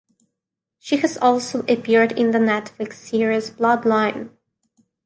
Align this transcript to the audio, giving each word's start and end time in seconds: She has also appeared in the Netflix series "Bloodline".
She 0.79 0.97
has 0.97 1.15
also 1.15 1.59
appeared 1.69 2.11
in 2.17 2.31
the 2.31 2.39
Netflix 2.39 2.93
series 2.95 3.51
"Bloodline". 3.51 4.31